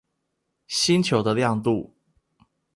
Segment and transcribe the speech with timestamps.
[0.65, 1.93] 星球的亮度